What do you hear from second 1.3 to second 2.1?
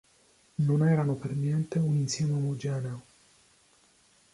niente un